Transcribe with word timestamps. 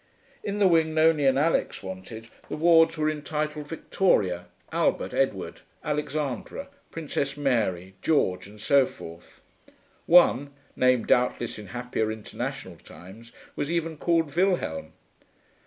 In 0.43 0.57
the 0.57 0.67
wing 0.67 0.95
Nonie 0.95 1.27
and 1.27 1.37
Alix 1.37 1.83
wanted 1.83 2.27
the 2.49 2.57
wards 2.57 2.97
were 2.97 3.07
entitled 3.07 3.67
Victoria, 3.67 4.47
Albert 4.71 5.13
Edward, 5.13 5.61
Alexandra, 5.83 6.69
Princess 6.89 7.37
Mary, 7.37 7.93
George, 8.01 8.47
and 8.47 8.59
so 8.59 8.87
forth. 8.87 9.41
One, 10.07 10.55
named 10.75 11.05
doubtless 11.05 11.59
in 11.59 11.67
happier 11.67 12.11
international 12.11 12.77
times, 12.77 13.31
was 13.55 13.69
even 13.69 13.95
called 13.95 14.35
Wilhelm. 14.35 14.93